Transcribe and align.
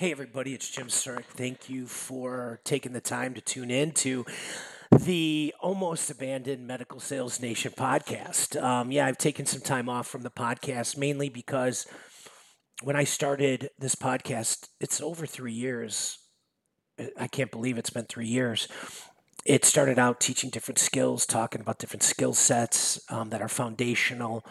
Hey, 0.00 0.12
everybody, 0.12 0.54
it's 0.54 0.70
Jim 0.70 0.86
Surik. 0.86 1.26
Thank 1.26 1.68
you 1.68 1.86
for 1.86 2.58
taking 2.64 2.94
the 2.94 3.02
time 3.02 3.34
to 3.34 3.42
tune 3.42 3.70
in 3.70 3.92
to 3.96 4.24
the 4.90 5.54
almost 5.60 6.10
abandoned 6.10 6.66
Medical 6.66 7.00
Sales 7.00 7.38
Nation 7.38 7.74
podcast. 7.76 8.58
Um, 8.62 8.90
yeah, 8.90 9.04
I've 9.04 9.18
taken 9.18 9.44
some 9.44 9.60
time 9.60 9.90
off 9.90 10.06
from 10.06 10.22
the 10.22 10.30
podcast 10.30 10.96
mainly 10.96 11.28
because 11.28 11.86
when 12.82 12.96
I 12.96 13.04
started 13.04 13.68
this 13.78 13.94
podcast, 13.94 14.68
it's 14.80 15.02
over 15.02 15.26
three 15.26 15.52
years. 15.52 16.16
I 17.18 17.26
can't 17.26 17.50
believe 17.50 17.76
it's 17.76 17.90
been 17.90 18.06
three 18.06 18.26
years. 18.26 18.68
It 19.44 19.66
started 19.66 19.98
out 19.98 20.18
teaching 20.18 20.48
different 20.48 20.78
skills, 20.78 21.26
talking 21.26 21.60
about 21.60 21.78
different 21.78 22.04
skill 22.04 22.32
sets 22.32 23.02
um, 23.10 23.28
that 23.28 23.42
are 23.42 23.48
foundational 23.48 24.46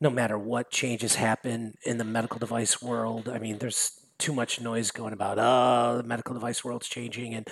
no 0.00 0.08
matter 0.08 0.38
what 0.38 0.70
changes 0.70 1.16
happen 1.16 1.74
in 1.84 1.98
the 1.98 2.04
medical 2.04 2.38
device 2.38 2.80
world. 2.80 3.28
I 3.28 3.38
mean, 3.38 3.58
there's 3.58 4.00
too 4.18 4.32
much 4.32 4.60
noise 4.60 4.90
going 4.90 5.12
about 5.12 5.38
oh 5.38 5.96
the 5.96 6.02
medical 6.02 6.34
device 6.34 6.64
world's 6.64 6.88
changing 6.88 7.34
and 7.34 7.48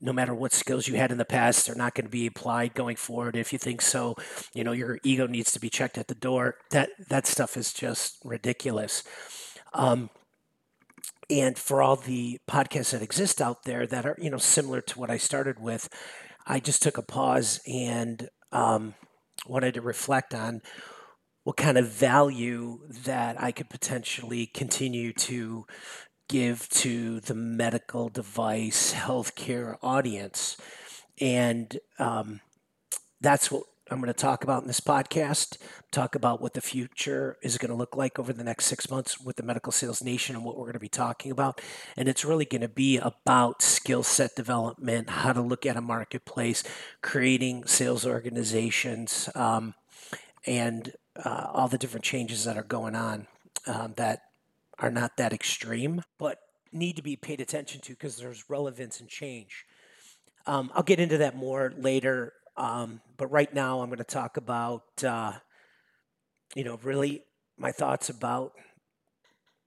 no 0.00 0.12
matter 0.12 0.34
what 0.34 0.52
skills 0.52 0.88
you 0.88 0.96
had 0.96 1.12
in 1.12 1.18
the 1.18 1.24
past 1.24 1.66
they're 1.66 1.74
not 1.74 1.94
going 1.94 2.04
to 2.04 2.10
be 2.10 2.26
applied 2.26 2.74
going 2.74 2.96
forward. 2.96 3.36
If 3.36 3.52
you 3.52 3.58
think 3.58 3.82
so 3.82 4.16
you 4.54 4.64
know 4.64 4.72
your 4.72 4.98
ego 5.02 5.26
needs 5.26 5.52
to 5.52 5.60
be 5.60 5.70
checked 5.70 5.98
at 5.98 6.08
the 6.08 6.14
door. 6.14 6.56
That 6.70 6.90
that 7.08 7.26
stuff 7.26 7.56
is 7.56 7.72
just 7.72 8.18
ridiculous. 8.24 9.04
Um, 9.72 10.10
and 11.30 11.56
for 11.56 11.80
all 11.80 11.96
the 11.96 12.40
podcasts 12.48 12.90
that 12.90 13.02
exist 13.02 13.40
out 13.40 13.62
there 13.64 13.86
that 13.86 14.04
are 14.04 14.16
you 14.20 14.30
know 14.30 14.38
similar 14.38 14.80
to 14.80 14.98
what 14.98 15.10
i 15.10 15.16
started 15.16 15.60
with 15.60 15.88
i 16.46 16.58
just 16.58 16.82
took 16.82 16.98
a 16.98 17.02
pause 17.02 17.60
and 17.66 18.28
um, 18.52 18.94
wanted 19.46 19.74
to 19.74 19.80
reflect 19.80 20.34
on 20.34 20.60
what 21.44 21.56
kind 21.56 21.78
of 21.78 21.88
value 21.88 22.80
that 23.04 23.40
I 23.40 23.52
could 23.52 23.70
potentially 23.70 24.46
continue 24.46 25.12
to 25.14 25.66
give 26.28 26.68
to 26.68 27.20
the 27.20 27.34
medical 27.34 28.08
device 28.08 28.94
healthcare 28.94 29.76
audience. 29.82 30.56
And 31.20 31.78
um, 31.98 32.40
that's 33.20 33.50
what 33.50 33.64
I'm 33.90 34.00
going 34.00 34.06
to 34.06 34.14
talk 34.14 34.44
about 34.44 34.62
in 34.62 34.68
this 34.68 34.80
podcast. 34.80 35.56
Talk 35.90 36.14
about 36.14 36.40
what 36.40 36.54
the 36.54 36.60
future 36.60 37.36
is 37.42 37.58
going 37.58 37.70
to 37.70 37.76
look 37.76 37.96
like 37.96 38.20
over 38.20 38.32
the 38.32 38.44
next 38.44 38.66
six 38.66 38.88
months 38.88 39.20
with 39.20 39.34
the 39.34 39.42
Medical 39.42 39.72
Sales 39.72 40.04
Nation 40.04 40.36
and 40.36 40.44
what 40.44 40.56
we're 40.56 40.66
going 40.66 40.74
to 40.74 40.78
be 40.78 40.88
talking 40.88 41.32
about. 41.32 41.60
And 41.96 42.08
it's 42.08 42.24
really 42.24 42.44
going 42.44 42.60
to 42.60 42.68
be 42.68 42.98
about 42.98 43.62
skill 43.62 44.04
set 44.04 44.36
development, 44.36 45.10
how 45.10 45.32
to 45.32 45.40
look 45.40 45.66
at 45.66 45.76
a 45.76 45.80
marketplace, 45.80 46.62
creating 47.02 47.64
sales 47.64 48.06
organizations, 48.06 49.28
um, 49.34 49.74
and 50.46 50.92
uh, 51.16 51.46
all 51.52 51.68
the 51.68 51.78
different 51.78 52.04
changes 52.04 52.44
that 52.44 52.56
are 52.56 52.62
going 52.62 52.94
on 52.94 53.26
um, 53.66 53.94
that 53.96 54.22
are 54.78 54.90
not 54.90 55.16
that 55.16 55.32
extreme, 55.32 56.02
but 56.18 56.38
need 56.72 56.96
to 56.96 57.02
be 57.02 57.16
paid 57.16 57.40
attention 57.40 57.80
to 57.82 57.92
because 57.92 58.16
there's 58.16 58.48
relevance 58.48 59.00
and 59.00 59.08
change. 59.08 59.64
Um, 60.46 60.70
I'll 60.74 60.82
get 60.82 61.00
into 61.00 61.18
that 61.18 61.36
more 61.36 61.72
later, 61.76 62.32
um, 62.56 63.00
but 63.16 63.26
right 63.30 63.52
now 63.52 63.80
I'm 63.80 63.88
going 63.88 63.98
to 63.98 64.04
talk 64.04 64.36
about, 64.36 65.04
uh, 65.04 65.32
you 66.54 66.64
know, 66.64 66.78
really 66.82 67.24
my 67.58 67.72
thoughts 67.72 68.08
about 68.08 68.52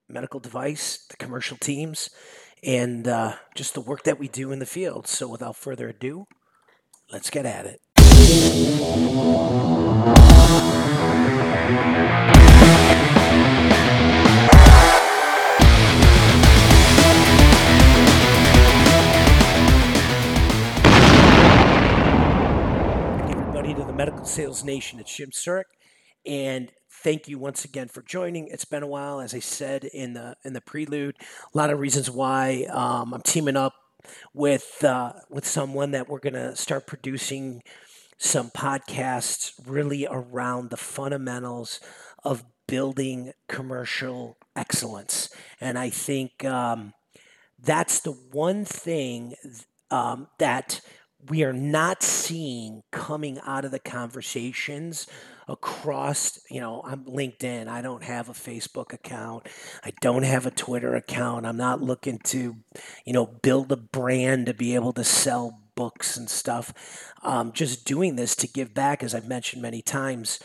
medical 0.09 0.39
device, 0.39 1.05
the 1.09 1.17
commercial 1.17 1.57
teams, 1.57 2.09
and 2.63 3.07
uh, 3.07 3.35
just 3.55 3.73
the 3.73 3.81
work 3.81 4.03
that 4.03 4.19
we 4.19 4.27
do 4.27 4.51
in 4.51 4.59
the 4.59 4.65
field. 4.65 5.07
So 5.07 5.27
without 5.27 5.55
further 5.55 5.89
ado, 5.89 6.25
let's 7.11 7.29
get 7.29 7.45
at 7.45 7.65
it. 7.65 7.79
Everybody 11.63 11.79
to 23.75 23.85
the 23.85 23.93
Medical 23.95 24.25
Sales 24.25 24.65
Nation. 24.65 24.99
It's 24.99 25.15
Jim 25.15 25.29
Surik, 25.31 25.63
and 26.25 26.69
thank 26.91 27.29
you 27.29 27.39
once 27.39 27.63
again 27.63 27.87
for 27.87 28.01
joining. 28.01 28.49
It's 28.49 28.65
been 28.65 28.83
a 28.83 28.87
while, 28.87 29.21
as 29.21 29.33
I 29.33 29.39
said 29.39 29.85
in 29.85 30.15
the 30.15 30.35
in 30.43 30.51
the 30.51 30.59
prelude. 30.59 31.15
A 31.21 31.57
lot 31.57 31.69
of 31.69 31.79
reasons 31.79 32.11
why 32.11 32.67
um, 32.71 33.13
I'm 33.13 33.21
teaming 33.21 33.55
up 33.55 33.73
with 34.33 34.83
uh, 34.83 35.13
with 35.29 35.45
someone 35.47 35.91
that 35.91 36.09
we're 36.09 36.19
going 36.19 36.33
to 36.33 36.57
start 36.57 36.87
producing 36.87 37.63
some 38.17 38.49
podcasts 38.51 39.53
really 39.65 40.07
around 40.09 40.69
the 40.69 40.77
fundamentals 40.77 41.79
of 42.23 42.43
building 42.67 43.33
commercial 43.47 44.37
excellence. 44.55 45.29
And 45.59 45.77
I 45.77 45.89
think 45.89 46.45
um, 46.45 46.93
that's 47.59 47.99
the 47.99 48.11
one 48.11 48.65
thing 48.65 49.35
um, 49.91 50.27
that 50.39 50.81
we 51.29 51.43
are 51.43 51.53
not 51.53 52.03
seeing 52.03 52.83
coming 52.91 53.39
out 53.45 53.65
of 53.65 53.71
the 53.71 53.79
conversations 53.79 55.07
across 55.47 56.39
you 56.49 56.59
know 56.59 56.81
i'm 56.85 57.03
linkedin. 57.03 57.67
I 57.67 57.81
don't 57.81 58.03
have 58.03 58.29
a 58.29 58.33
facebook 58.33 58.93
account. 58.93 59.47
I 59.83 59.91
don't 60.01 60.23
have 60.23 60.45
a 60.45 60.51
twitter 60.51 60.95
account. 60.95 61.45
I'm 61.45 61.57
not 61.57 61.81
looking 61.81 62.19
to 62.25 62.55
you 63.05 63.13
know 63.13 63.25
build 63.25 63.71
a 63.71 63.77
brand 63.77 64.45
to 64.45 64.53
be 64.53 64.75
able 64.75 64.93
to 64.93 65.03
sell 65.03 65.62
books 65.75 66.17
and 66.17 66.29
stuff 66.29 66.73
um, 67.23 67.51
just 67.51 67.85
doing 67.85 68.15
this 68.15 68.35
to 68.35 68.47
give 68.47 68.73
back 68.73 69.03
as 69.03 69.13
i've 69.13 69.27
mentioned 69.27 69.61
many 69.61 69.81
times 69.81 70.39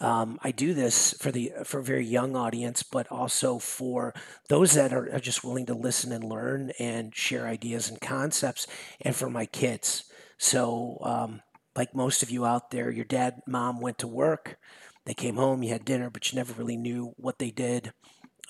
um, 0.00 0.38
I 0.42 0.52
do 0.52 0.72
this 0.72 1.14
for 1.18 1.30
the 1.30 1.52
for 1.64 1.80
a 1.80 1.84
very 1.84 2.06
young 2.06 2.34
audience, 2.34 2.82
but 2.82 3.06
also 3.10 3.58
for 3.58 4.14
those 4.48 4.72
that 4.72 4.92
are, 4.92 5.12
are 5.14 5.20
just 5.20 5.44
willing 5.44 5.66
to 5.66 5.74
listen 5.74 6.12
and 6.12 6.24
learn 6.24 6.72
and 6.78 7.14
share 7.14 7.46
ideas 7.46 7.88
and 7.90 8.00
concepts, 8.00 8.66
and 9.00 9.14
for 9.14 9.28
my 9.28 9.44
kids. 9.46 10.04
So, 10.38 10.98
um, 11.02 11.42
like 11.76 11.94
most 11.94 12.22
of 12.22 12.30
you 12.30 12.46
out 12.46 12.70
there, 12.70 12.90
your 12.90 13.04
dad, 13.04 13.42
mom 13.46 13.80
went 13.80 13.98
to 13.98 14.06
work, 14.06 14.58
they 15.04 15.14
came 15.14 15.36
home, 15.36 15.62
you 15.62 15.70
had 15.70 15.84
dinner, 15.84 16.10
but 16.10 16.32
you 16.32 16.36
never 16.36 16.52
really 16.54 16.76
knew 16.76 17.12
what 17.16 17.38
they 17.38 17.50
did. 17.50 17.92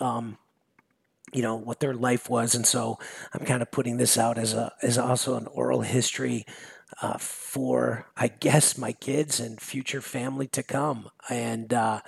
Um, 0.01 0.39
you 1.33 1.43
know 1.43 1.57
what 1.57 1.81
their 1.81 1.95
life 1.95 2.29
was, 2.29 2.55
and 2.55 2.67
so 2.67 2.99
I'm 3.33 3.45
kind 3.45 3.63
of 3.63 3.71
putting 3.71 3.97
this 3.97 4.19
out 4.19 4.39
as 4.39 4.55
a 4.55 4.73
as 4.83 4.99
also 4.99 5.37
an 5.37 5.47
oral 5.49 5.83
history 5.83 6.45
uh, 7.01 7.17
for, 7.19 8.07
I 8.17 8.29
guess, 8.29 8.77
my 8.77 8.93
kids 8.93 9.41
and 9.41 9.61
future 9.61 10.01
family 10.01 10.47
to 10.49 10.63
come. 10.63 11.11
And, 11.31 11.73
uh, 11.73 12.01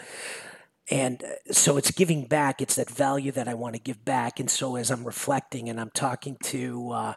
and 0.90 1.24
uh, 1.24 1.52
so 1.52 1.76
it's 1.76 1.90
giving 1.90 2.26
back. 2.26 2.60
It's 2.60 2.76
that 2.76 2.90
value 2.90 3.32
that 3.32 3.48
I 3.48 3.54
want 3.54 3.74
to 3.74 3.80
give 3.80 4.04
back. 4.04 4.38
And 4.40 4.50
so 4.50 4.76
as 4.76 4.90
I'm 4.90 5.04
reflecting 5.04 5.68
and 5.68 5.80
I'm 5.80 5.90
talking 5.90 6.36
to 6.44 6.90
uh, 6.90 7.14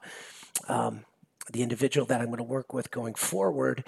um, 0.69 1.05
the 1.51 1.63
individual 1.63 2.07
that 2.07 2.21
I'm 2.21 2.27
going 2.27 2.37
to 2.37 2.43
work 2.43 2.73
with 2.73 2.91
going 2.91 3.15
forward 3.15 3.83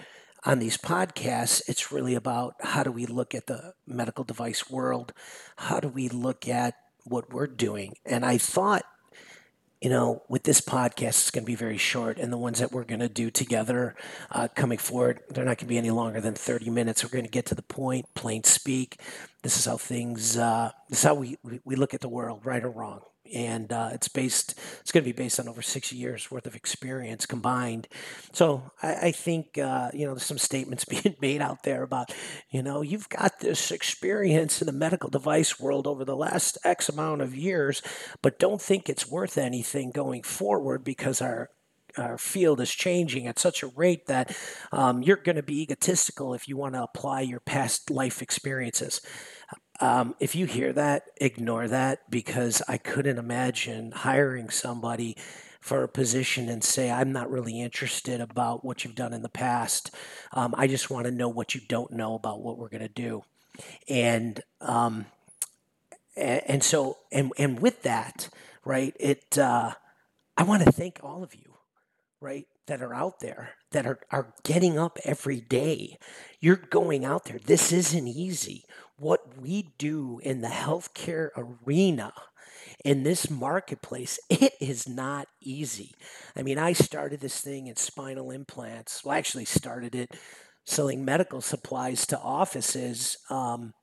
on 0.46 0.60
these 0.60 0.78
podcasts, 0.78 1.62
it's 1.68 1.92
really 1.92 2.16
about 2.16 2.56
how 2.62 2.84
do 2.84 2.92
we 2.92 3.06
look 3.06 3.34
at 3.36 3.48
the 3.48 3.74
medical 3.86 4.24
device 4.24 4.70
world? 4.70 5.14
How 5.58 5.80
do 5.80 5.88
we 5.88 6.10
look 6.10 6.48
at 6.48 6.76
what 7.06 7.34
we're 7.34 7.48
doing? 7.48 7.96
And 8.06 8.26
I 8.26 8.38
thought 8.38 8.84
you 9.82 9.90
know, 9.90 10.24
with 10.28 10.44
this 10.44 10.60
podcast, 10.60 11.08
it's 11.08 11.32
going 11.32 11.46
to 11.46 11.50
be 11.50 11.56
very 11.56 11.78
short, 11.78 12.18
and 12.18 12.34
the 12.34 12.38
ones 12.38 12.60
that 12.60 12.74
we're 12.74 12.84
going 12.84 13.00
to 13.00 13.08
do 13.08 13.32
together 13.32 13.96
uh, 14.30 14.50
coming 14.54 14.78
forward, 14.78 15.22
they're 15.30 15.46
not 15.46 15.58
going 15.58 15.58
to 15.58 15.66
be 15.68 15.78
any 15.78 15.92
longer 15.92 16.20
than 16.20 16.34
30 16.34 16.70
minutes. 16.70 17.02
We're 17.02 17.12
going 17.12 17.24
to 17.24 17.32
get 17.32 17.46
to 17.46 17.56
the 17.56 17.62
point, 17.62 18.06
plain 18.14 18.44
speak. 18.44 19.00
This 19.42 19.58
is 19.58 19.66
how 19.66 19.78
things, 19.78 20.36
uh, 20.36 20.72
this 20.90 21.00
is 21.00 21.06
how 21.06 21.14
we, 21.14 21.38
we 21.64 21.78
look 21.78 21.94
at 21.94 22.02
the 22.02 22.10
world, 22.10 22.42
right 22.46 22.64
or 22.64 22.70
wrong 22.70 23.04
and 23.34 23.72
uh, 23.72 23.90
it's 23.94 24.08
based 24.08 24.60
it's 24.82 24.92
going 24.92 25.04
to 25.04 25.14
be 25.14 25.16
based 25.16 25.40
on 25.40 25.48
over 25.48 25.62
six 25.62 25.92
years 25.92 26.32
worth 26.32 26.46
of 26.46 26.56
experience 26.56 27.26
combined. 27.26 27.88
So 28.34 28.72
i, 28.82 29.08
I 29.08 29.12
think 29.12 29.58
uh, 29.58 29.90
you 29.94 30.06
know 30.06 30.14
there's 30.14 30.24
some 30.24 30.38
statements 30.38 30.86
being 30.90 31.16
made 31.22 31.42
out 31.42 31.64
there 31.64 31.84
about 31.84 32.14
you 32.50 32.62
know 32.62 32.82
you've 32.82 33.10
got 33.10 33.40
this 33.40 33.72
experience 33.72 34.62
in 34.62 34.66
the 34.66 34.74
medical 34.74 35.10
device 35.10 35.60
world 35.60 35.88
over 35.88 36.06
the 36.06 36.16
last 36.16 36.58
x 36.64 36.90
amount 36.90 37.22
of 37.22 37.36
years 37.36 37.82
but 38.22 38.40
don't 38.40 38.62
think 38.62 38.90
it's 38.90 39.10
worth 39.10 39.38
anything 39.38 39.92
going 39.92 40.24
forward 40.24 40.84
because 40.84 41.22
our 41.22 41.50
our 41.98 42.18
field 42.18 42.62
is 42.62 42.72
changing 42.72 43.28
at 43.28 43.40
such 43.40 43.64
a 43.64 43.68
rate 43.68 44.06
that 44.08 44.36
um, 44.72 45.02
you're 45.02 45.18
going 45.18 45.36
to 45.36 45.44
be 45.44 45.62
egotistical 45.62 46.34
if 46.34 46.48
you 46.48 46.56
want 46.56 46.76
to 46.76 46.84
apply 46.84 47.22
your 47.22 47.40
past 47.40 47.90
life 47.90 48.22
experiences 48.22 49.02
um, 49.80 50.16
if 50.20 50.36
you 50.36 50.46
hear 50.46 50.74
that, 50.74 51.04
ignore 51.22 51.68
that 51.68 52.10
because 52.10 52.62
I 52.68 52.78
couldn't 52.78 53.18
imagine 53.18 53.92
hiring 53.92 54.50
somebody 54.50 55.16
for 55.62 55.84
a 55.84 55.88
position 55.88 56.50
and 56.50 56.64
say, 56.64 56.90
I'm 56.90 57.12
not 57.12 57.30
really 57.30 57.62
interested 57.62 58.22
about 58.22 58.64
what 58.64 58.84
you've 58.84 58.96
done 58.96 59.14
in 59.14 59.22
the 59.22 59.30
past. 59.30 59.94
Um, 60.34 60.56
I 60.58 60.68
just 60.68 60.90
want 60.90 61.06
to 61.06 61.12
know 61.12 61.30
what 61.30 61.54
you 61.54 61.62
don't 61.68 61.92
know 61.92 62.16
about 62.16 62.42
what 62.42 62.58
we're 62.58 62.70
going 62.70 62.82
to 62.82 62.88
do. 62.88 63.24
And, 63.88 64.42
um, 64.62 65.06
and, 66.16 66.64
so, 66.64 66.98
and, 67.12 67.32
and 67.38 67.60
with 67.60 67.84
that, 67.84 68.30
right, 68.66 68.96
it, 69.00 69.38
uh, 69.38 69.74
I 70.38 70.44
want 70.44 70.64
to 70.64 70.72
thank 70.72 71.00
all 71.04 71.24
of 71.24 71.36
you, 71.36 71.56
right, 72.22 72.48
that 72.68 72.82
are 72.82 72.94
out 72.94 73.20
there 73.20 73.56
that 73.72 73.86
are, 73.86 74.00
are 74.12 74.34
getting 74.44 74.78
up 74.78 74.98
every 75.04 75.42
day. 75.42 75.98
You're 76.40 76.56
going 76.56 77.06
out 77.06 77.26
there. 77.26 77.40
This 77.44 77.72
isn't 77.72 78.08
easy 78.08 78.66
what 79.00 79.40
we 79.40 79.74
do 79.78 80.20
in 80.24 80.42
the 80.42 80.48
healthcare 80.48 81.30
arena 81.36 82.14
in 82.86 83.04
this 83.04 83.30
marketplace, 83.30 84.20
it 84.30 84.54
is 84.60 84.88
not 84.88 85.28
easy. 85.42 85.94
I 86.36 86.44
mean, 86.44 86.58
I 86.58 86.74
started 86.74 87.20
this 87.20 87.42
thing 87.42 87.68
in 87.68 87.76
spinal 87.76 88.32
implants. 88.32 89.04
Well, 89.04 89.16
I 89.16 89.18
actually 89.18 89.46
started 89.46 89.96
it 89.96 90.16
selling 90.66 91.04
medical 91.04 91.42
supplies 91.42 92.06
to 92.08 92.20
offices. 92.20 93.18
Um, 93.30 93.74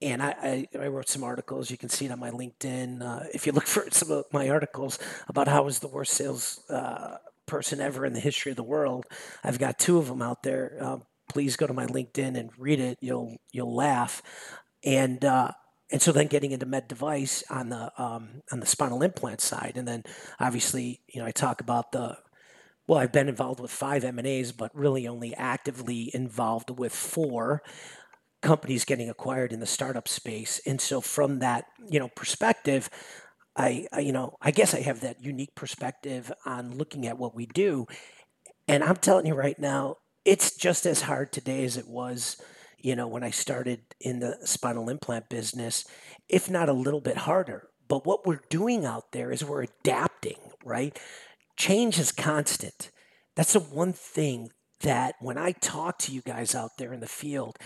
and 0.00 0.22
I, 0.22 0.34
I, 0.42 0.66
I, 0.78 0.86
wrote 0.88 1.08
some 1.08 1.24
articles. 1.24 1.70
You 1.70 1.78
can 1.78 1.88
see 1.88 2.06
it 2.06 2.12
on 2.12 2.18
my 2.20 2.30
LinkedIn. 2.30 3.02
Uh, 3.02 3.26
if 3.32 3.46
you 3.46 3.52
look 3.52 3.66
for 3.66 3.86
some 3.90 4.10
of 4.10 4.24
my 4.32 4.48
articles 4.48 4.98
about 5.28 5.48
how 5.48 5.58
I 5.58 5.64
was 5.64 5.78
the 5.78 5.88
worst 5.88 6.12
sales 6.14 6.64
uh, 6.70 7.16
person 7.46 7.80
ever 7.80 8.04
in 8.04 8.12
the 8.12 8.20
history 8.20 8.50
of 8.50 8.56
the 8.56 8.62
world, 8.62 9.06
I've 9.42 9.58
got 9.58 9.78
two 9.78 9.98
of 9.98 10.06
them 10.06 10.22
out 10.22 10.42
there. 10.42 10.76
Uh, 10.80 10.98
please 11.28 11.56
go 11.56 11.66
to 11.66 11.72
my 11.72 11.86
LinkedIn 11.86 12.38
and 12.38 12.50
read 12.58 12.80
it. 12.80 12.98
You'll 13.00 13.36
you'll 13.52 13.74
laugh. 13.74 14.22
And 14.84 15.24
uh, 15.24 15.52
and 15.90 16.02
so 16.02 16.12
then 16.12 16.26
getting 16.26 16.52
into 16.52 16.66
med 16.66 16.88
device 16.88 17.42
on 17.50 17.70
the 17.70 17.92
um, 18.00 18.42
on 18.52 18.60
the 18.60 18.66
spinal 18.66 19.02
implant 19.02 19.40
side, 19.40 19.72
and 19.76 19.88
then 19.88 20.04
obviously 20.38 21.00
you 21.08 21.20
know 21.20 21.26
I 21.26 21.30
talk 21.30 21.60
about 21.60 21.92
the 21.92 22.18
well 22.86 22.98
I've 22.98 23.12
been 23.12 23.28
involved 23.28 23.60
with 23.60 23.70
five 23.70 24.04
M 24.04 24.18
and 24.18 24.26
A's, 24.26 24.52
but 24.52 24.74
really 24.74 25.08
only 25.08 25.34
actively 25.34 26.10
involved 26.14 26.70
with 26.70 26.94
four 26.94 27.62
companies 28.40 28.84
getting 28.84 29.10
acquired 29.10 29.52
in 29.52 29.60
the 29.60 29.66
startup 29.66 30.06
space. 30.06 30.60
And 30.66 30.80
so 30.80 31.00
from 31.00 31.38
that 31.40 31.64
you 31.90 31.98
know 31.98 32.08
perspective, 32.08 32.90
I, 33.56 33.86
I 33.92 34.00
you 34.00 34.12
know 34.12 34.36
I 34.42 34.50
guess 34.50 34.74
I 34.74 34.80
have 34.80 35.00
that 35.00 35.24
unique 35.24 35.54
perspective 35.54 36.30
on 36.44 36.76
looking 36.76 37.06
at 37.06 37.18
what 37.18 37.34
we 37.34 37.46
do, 37.46 37.86
and 38.66 38.84
I'm 38.84 38.96
telling 38.96 39.26
you 39.26 39.34
right 39.34 39.58
now, 39.58 39.96
it's 40.28 40.56
just 40.56 40.86
as 40.86 41.02
hard 41.02 41.32
today 41.32 41.64
as 41.64 41.76
it 41.76 41.88
was 41.88 42.36
you 42.80 42.94
know, 42.94 43.08
when 43.08 43.24
I 43.24 43.30
started 43.30 43.80
in 44.00 44.20
the 44.20 44.38
spinal 44.44 44.88
implant 44.88 45.28
business, 45.28 45.84
if 46.28 46.48
not 46.48 46.68
a 46.68 46.72
little 46.72 47.00
bit 47.00 47.18
harder. 47.18 47.68
But 47.88 48.06
what 48.06 48.26
we're 48.26 48.42
doing 48.50 48.84
out 48.84 49.12
there 49.12 49.32
is 49.32 49.44
we're 49.44 49.64
adapting, 49.64 50.38
right? 50.64 50.98
Change 51.56 51.98
is 51.98 52.12
constant. 52.12 52.90
That's 53.34 53.54
the 53.54 53.60
one 53.60 53.92
thing 53.92 54.50
that 54.80 55.16
when 55.20 55.38
I 55.38 55.52
talk 55.52 55.98
to 56.00 56.12
you 56.12 56.20
guys 56.20 56.54
out 56.54 56.72
there 56.78 56.92
in 56.92 57.00
the 57.00 57.08
field 57.08 57.56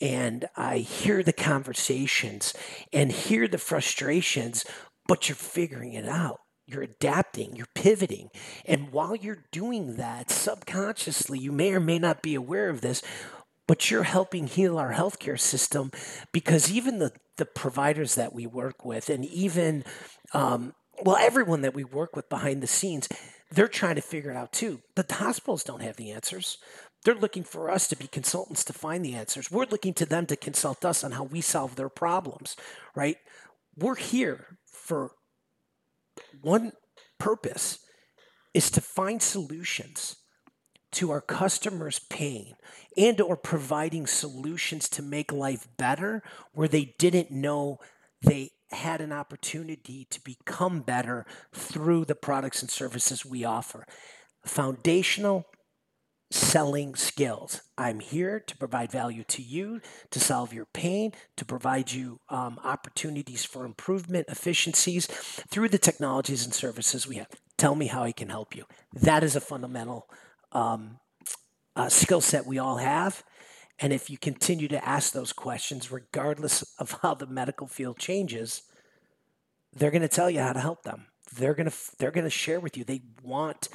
and 0.00 0.44
I 0.56 0.78
hear 0.78 1.24
the 1.24 1.32
conversations 1.32 2.54
and 2.92 3.10
hear 3.10 3.48
the 3.48 3.58
frustrations, 3.58 4.64
but 5.08 5.28
you're 5.28 5.34
figuring 5.34 5.94
it 5.94 6.08
out. 6.08 6.41
You're 6.66 6.82
adapting, 6.82 7.56
you're 7.56 7.66
pivoting. 7.74 8.30
And 8.64 8.92
while 8.92 9.16
you're 9.16 9.44
doing 9.50 9.96
that, 9.96 10.30
subconsciously, 10.30 11.38
you 11.38 11.52
may 11.52 11.72
or 11.72 11.80
may 11.80 11.98
not 11.98 12.22
be 12.22 12.34
aware 12.34 12.70
of 12.70 12.80
this, 12.80 13.02
but 13.66 13.90
you're 13.90 14.04
helping 14.04 14.46
heal 14.46 14.78
our 14.78 14.92
healthcare 14.92 15.38
system 15.38 15.90
because 16.32 16.70
even 16.70 16.98
the, 16.98 17.12
the 17.36 17.44
providers 17.44 18.14
that 18.14 18.32
we 18.32 18.46
work 18.46 18.84
with 18.84 19.08
and 19.08 19.24
even 19.24 19.84
um, 20.34 20.74
well 21.02 21.16
everyone 21.16 21.62
that 21.62 21.74
we 21.74 21.84
work 21.84 22.14
with 22.14 22.28
behind 22.28 22.62
the 22.62 22.66
scenes 22.66 23.08
they're 23.50 23.68
trying 23.68 23.96
to 23.96 24.02
figure 24.02 24.30
it 24.30 24.36
out 24.36 24.52
too. 24.52 24.80
But 24.94 25.08
the 25.08 25.16
hospitals 25.16 25.62
don't 25.62 25.82
have 25.82 25.96
the 25.96 26.10
answers. 26.10 26.56
They're 27.04 27.14
looking 27.14 27.44
for 27.44 27.70
us 27.70 27.86
to 27.88 27.96
be 27.96 28.06
consultants 28.06 28.64
to 28.64 28.72
find 28.72 29.04
the 29.04 29.14
answers. 29.14 29.50
We're 29.50 29.66
looking 29.66 29.92
to 29.94 30.06
them 30.06 30.24
to 30.26 30.36
consult 30.36 30.84
us 30.84 31.04
on 31.04 31.12
how 31.12 31.24
we 31.24 31.40
solve 31.40 31.76
their 31.76 31.90
problems 31.90 32.56
right? 32.94 33.16
We're 33.76 33.96
here 33.96 34.58
for 34.66 35.12
one 36.40 36.72
purpose 37.18 37.78
is 38.54 38.70
to 38.70 38.80
find 38.80 39.22
solutions 39.22 40.16
to 40.92 41.10
our 41.10 41.20
customers' 41.20 42.00
pain 42.10 42.54
and 42.96 43.20
or 43.20 43.36
providing 43.36 44.06
solutions 44.06 44.88
to 44.90 45.02
make 45.02 45.32
life 45.32 45.66
better 45.78 46.22
where 46.52 46.68
they 46.68 46.94
didn't 46.98 47.30
know 47.30 47.78
they 48.20 48.50
had 48.70 49.00
an 49.00 49.12
opportunity 49.12 50.06
to 50.10 50.20
become 50.20 50.80
better 50.80 51.26
through 51.52 52.04
the 52.04 52.14
products 52.14 52.62
and 52.62 52.70
services 52.70 53.24
we 53.24 53.44
offer. 53.44 53.86
Foundational 54.44 55.46
selling 56.32 56.94
skills. 56.94 57.62
I'm 57.76 58.00
here 58.00 58.40
to 58.40 58.56
provide 58.56 58.90
value 58.90 59.24
to 59.24 59.42
you, 59.42 59.80
to 60.10 60.20
solve 60.20 60.52
your 60.52 60.66
pain, 60.66 61.12
to 61.36 61.44
provide 61.44 61.92
you 61.92 62.20
um, 62.28 62.58
opportunities 62.64 63.44
for 63.44 63.64
improvement, 63.64 64.26
efficiencies 64.28 65.06
through 65.06 65.68
the 65.68 65.78
technologies 65.78 66.44
and 66.44 66.54
services 66.54 67.06
we 67.06 67.16
have. 67.16 67.28
Tell 67.56 67.74
me 67.74 67.86
how 67.86 68.02
I 68.02 68.12
can 68.12 68.28
help 68.28 68.56
you. 68.56 68.64
That 68.92 69.22
is 69.22 69.36
a 69.36 69.40
fundamental 69.40 70.08
um, 70.52 70.98
uh, 71.76 71.88
skill 71.88 72.20
set 72.20 72.46
we 72.46 72.58
all 72.58 72.78
have. 72.78 73.22
And 73.78 73.92
if 73.92 74.10
you 74.10 74.18
continue 74.18 74.68
to 74.68 74.88
ask 74.88 75.12
those 75.12 75.32
questions, 75.32 75.90
regardless 75.90 76.62
of 76.78 76.98
how 77.02 77.14
the 77.14 77.26
medical 77.26 77.66
field 77.66 77.98
changes, 77.98 78.62
they're 79.72 79.90
going 79.90 80.02
to 80.02 80.08
tell 80.08 80.30
you 80.30 80.40
how 80.40 80.52
to 80.52 80.60
help 80.60 80.82
them. 80.82 81.06
They're 81.34 81.54
going 81.54 81.70
to 81.70 81.76
they're 81.98 82.10
going 82.10 82.24
to 82.24 82.30
share 82.30 82.60
with 82.60 82.76
you. 82.76 82.84
They 82.84 83.02
want 83.22 83.68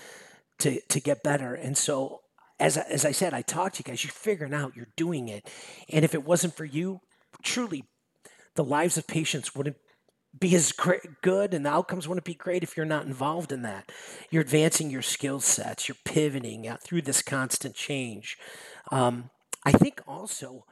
to 0.60 0.80
to 0.80 1.00
get 1.00 1.24
better. 1.24 1.56
And 1.56 1.75
so, 1.75 2.21
as 2.59 2.77
as 2.77 3.06
I 3.06 3.12
said, 3.12 3.33
I 3.33 3.42
talked 3.42 3.75
to 3.75 3.80
you 3.80 3.92
guys. 3.92 4.04
You're 4.04 4.12
figuring 4.12 4.54
out. 4.54 4.75
You're 4.75 4.94
doing 4.95 5.30
it. 5.30 5.50
And 5.89 6.04
if 6.04 6.13
it 6.13 6.24
wasn't 6.25 6.56
for 6.56 6.65
you, 6.65 7.01
truly, 7.44 7.83
the 8.56 8.63
lives 8.63 8.98
of 8.98 9.07
patients 9.07 9.56
wouldn't 9.56 9.77
be 10.38 10.56
as 10.56 10.71
great, 10.71 11.21
good 11.21 11.54
and 11.54 11.65
the 11.65 11.69
outcomes 11.69 12.07
wouldn't 12.07 12.25
be 12.25 12.33
great 12.33 12.63
if 12.63 12.75
you're 12.75 12.86
not 12.86 13.06
involved 13.06 13.51
in 13.51 13.62
that. 13.63 13.92
You're 14.30 14.42
advancing 14.42 14.89
your 14.89 15.01
skill 15.01 15.39
sets, 15.39 15.88
you're 15.88 15.98
pivoting 16.06 16.68
out 16.68 16.83
through 16.83 17.04
this 17.04 17.21
constant 17.21 17.75
change. 17.75 18.38
Um, 18.92 19.30
I 19.63 19.71
think 19.71 20.01
also 20.07 20.65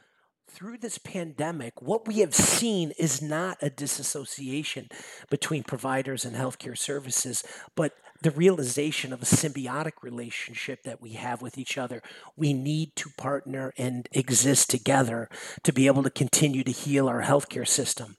through 0.47 0.77
this 0.77 0.97
pandemic, 0.97 1.81
what 1.81 2.07
we 2.07 2.19
have 2.19 2.33
seen 2.33 2.91
is 2.97 3.21
not 3.21 3.57
a 3.61 3.69
disassociation 3.69 4.89
between 5.29 5.63
providers 5.63 6.23
and 6.23 6.35
healthcare 6.35 6.77
services, 6.77 7.43
but 7.75 7.93
the 8.21 8.31
realization 8.31 9.11
of 9.11 9.21
a 9.21 9.25
symbiotic 9.25 10.01
relationship 10.01 10.83
that 10.83 11.01
we 11.01 11.11
have 11.11 11.41
with 11.41 11.57
each 11.57 11.77
other. 11.77 12.01
We 12.35 12.53
need 12.53 12.95
to 12.95 13.09
partner 13.17 13.73
and 13.77 14.07
exist 14.13 14.69
together 14.69 15.29
to 15.63 15.73
be 15.73 15.87
able 15.87 16.03
to 16.03 16.09
continue 16.09 16.63
to 16.63 16.71
heal 16.71 17.07
our 17.07 17.23
healthcare 17.23 17.67
system. 17.67 18.17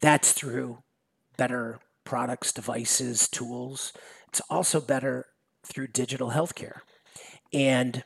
That's 0.00 0.32
through 0.32 0.78
better 1.36 1.80
products, 2.04 2.52
devices, 2.52 3.28
tools. 3.28 3.92
It's 4.28 4.40
also 4.48 4.80
better 4.80 5.26
through 5.64 5.88
digital 5.88 6.30
healthcare. 6.30 6.80
And, 7.52 8.04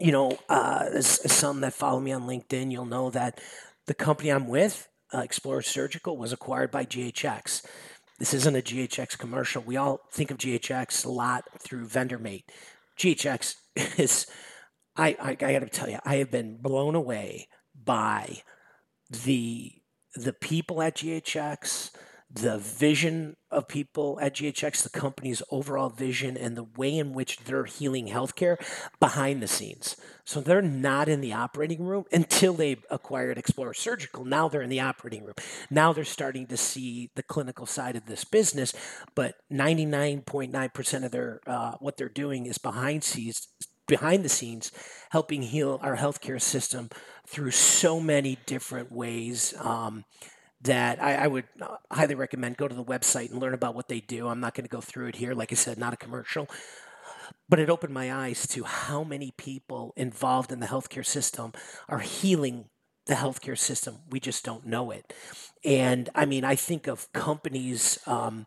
you 0.00 0.12
know, 0.12 0.38
uh, 0.48 1.00
some 1.00 1.60
that 1.60 1.74
follow 1.74 2.00
me 2.00 2.12
on 2.12 2.22
LinkedIn, 2.22 2.72
you'll 2.72 2.86
know 2.86 3.10
that 3.10 3.40
the 3.86 3.94
company 3.94 4.30
I'm 4.30 4.48
with, 4.48 4.88
uh, 5.12 5.18
Explorer 5.18 5.62
Surgical, 5.62 6.16
was 6.16 6.32
acquired 6.32 6.70
by 6.70 6.84
GHX. 6.84 7.64
This 8.18 8.34
isn't 8.34 8.56
a 8.56 8.62
GHX 8.62 9.18
commercial. 9.18 9.62
We 9.62 9.76
all 9.76 10.00
think 10.12 10.30
of 10.30 10.38
GHX 10.38 11.04
a 11.04 11.10
lot 11.10 11.44
through 11.58 11.86
VendorMate. 11.86 12.44
GHX 12.98 13.54
is, 13.98 14.26
I, 14.96 15.16
I, 15.20 15.30
I 15.30 15.34
got 15.34 15.60
to 15.60 15.68
tell 15.68 15.90
you, 15.90 15.98
I 16.04 16.16
have 16.16 16.30
been 16.30 16.56
blown 16.56 16.94
away 16.94 17.48
by 17.74 18.42
the 19.08 19.72
the 20.16 20.32
people 20.32 20.82
at 20.82 20.96
GHX, 20.96 21.92
the 22.32 22.58
vision 22.58 23.36
of 23.50 23.66
people 23.66 24.18
at 24.22 24.36
GHX, 24.36 24.84
the 24.84 24.88
company's 24.88 25.42
overall 25.50 25.88
vision, 25.88 26.36
and 26.36 26.56
the 26.56 26.62
way 26.76 26.96
in 26.96 27.12
which 27.12 27.38
they're 27.38 27.64
healing 27.64 28.08
healthcare 28.08 28.56
behind 29.00 29.42
the 29.42 29.48
scenes. 29.48 29.96
So 30.24 30.40
they're 30.40 30.62
not 30.62 31.08
in 31.08 31.20
the 31.20 31.32
operating 31.32 31.82
room 31.82 32.04
until 32.12 32.54
they 32.54 32.76
acquired 32.88 33.36
Explorer 33.36 33.74
Surgical. 33.74 34.24
Now 34.24 34.48
they're 34.48 34.62
in 34.62 34.70
the 34.70 34.80
operating 34.80 35.24
room. 35.24 35.34
Now 35.70 35.92
they're 35.92 36.04
starting 36.04 36.46
to 36.46 36.56
see 36.56 37.10
the 37.16 37.24
clinical 37.24 37.66
side 37.66 37.96
of 37.96 38.06
this 38.06 38.24
business, 38.24 38.72
but 39.16 39.34
99.9% 39.52 41.04
of 41.04 41.10
their 41.10 41.40
uh, 41.48 41.72
what 41.80 41.96
they're 41.96 42.08
doing 42.08 42.46
is 42.46 42.58
behind 42.58 43.02
scenes 43.02 43.48
behind 43.88 44.24
the 44.24 44.28
scenes 44.28 44.70
helping 45.10 45.42
heal 45.42 45.80
our 45.82 45.96
healthcare 45.96 46.40
system 46.40 46.88
through 47.26 47.50
so 47.50 47.98
many 47.98 48.38
different 48.46 48.92
ways 48.92 49.52
um, 49.58 50.04
that 50.62 51.02
I, 51.02 51.14
I, 51.14 51.26
would 51.26 51.44
uh, 51.60 51.76
highly 51.90 52.14
recommend 52.14 52.56
go 52.56 52.68
to 52.68 52.74
the 52.74 52.84
website 52.84 53.30
and 53.30 53.40
learn 53.40 53.54
about 53.54 53.74
what 53.74 53.88
they 53.88 54.00
do. 54.00 54.28
I'm 54.28 54.40
not 54.40 54.54
going 54.54 54.64
to 54.64 54.70
go 54.70 54.80
through 54.80 55.06
it 55.06 55.16
here. 55.16 55.32
Like 55.32 55.52
I 55.52 55.54
said, 55.54 55.78
not 55.78 55.94
a 55.94 55.96
commercial. 55.96 56.48
But 57.48 57.58
it 57.58 57.70
opened 57.70 57.94
my 57.94 58.12
eyes 58.12 58.46
to 58.48 58.64
how 58.64 59.02
many 59.02 59.32
people 59.36 59.92
involved 59.96 60.52
in 60.52 60.60
the 60.60 60.66
healthcare 60.66 61.06
system 61.06 61.52
are 61.88 62.00
healing 62.00 62.66
the 63.06 63.14
healthcare 63.14 63.58
system. 63.58 63.98
We 64.10 64.20
just 64.20 64.44
don't 64.44 64.66
know 64.66 64.90
it. 64.90 65.12
And 65.64 66.08
I 66.14 66.26
mean, 66.26 66.44
I 66.44 66.54
think 66.54 66.86
of 66.86 67.12
companies, 67.12 67.98
um, 68.06 68.46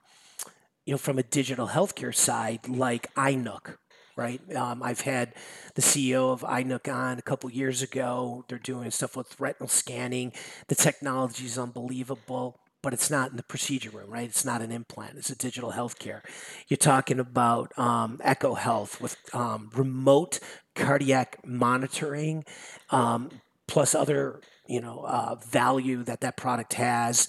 you 0.85 0.93
know, 0.93 0.97
from 0.97 1.17
a 1.17 1.23
digital 1.23 1.67
healthcare 1.67 2.15
side 2.15 2.67
like 2.67 3.13
Eyenuk, 3.15 3.77
right? 4.15 4.41
Um, 4.55 4.83
I've 4.83 5.01
had 5.01 5.33
the 5.75 5.81
CEO 5.81 6.31
of 6.31 6.41
Eyenuk 6.41 6.93
on 6.93 7.17
a 7.17 7.21
couple 7.21 7.49
years 7.49 7.81
ago. 7.81 8.45
They're 8.47 8.57
doing 8.59 8.91
stuff 8.91 9.15
with 9.15 9.39
retinal 9.39 9.67
scanning. 9.67 10.33
The 10.67 10.75
technology 10.75 11.45
is 11.45 11.57
unbelievable, 11.57 12.59
but 12.81 12.93
it's 12.93 13.09
not 13.09 13.31
in 13.31 13.37
the 13.37 13.43
procedure 13.43 13.89
room, 13.89 14.09
right? 14.09 14.27
It's 14.27 14.45
not 14.45 14.61
an 14.61 14.71
implant. 14.71 15.17
It's 15.17 15.29
a 15.29 15.35
digital 15.35 15.71
healthcare. 15.71 16.21
You're 16.67 16.77
talking 16.77 17.19
about 17.19 17.77
um, 17.79 18.19
Echo 18.23 18.53
Health 18.53 19.01
with 19.01 19.17
um, 19.33 19.71
remote 19.73 20.39
cardiac 20.75 21.37
monitoring, 21.45 22.43
um, 22.89 23.29
plus 23.67 23.95
other 23.95 24.41
you 24.67 24.81
know 24.81 25.05
uh, 25.07 25.35
value 25.35 26.03
that 26.03 26.21
that 26.21 26.37
product 26.37 26.73
has. 26.73 27.27